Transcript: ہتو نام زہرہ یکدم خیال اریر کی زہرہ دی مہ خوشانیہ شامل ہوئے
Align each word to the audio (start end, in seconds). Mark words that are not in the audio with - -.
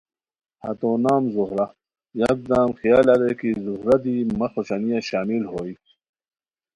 ہتو 0.63 0.91
نام 1.03 1.23
زہرہ 1.33 1.65
یکدم 2.19 2.69
خیال 2.79 3.07
اریر 3.13 3.33
کی 3.39 3.51
زہرہ 3.63 3.95
دی 4.03 4.15
مہ 4.37 4.47
خوشانیہ 4.53 4.99
شامل 5.09 5.43
ہوئے 5.51 5.73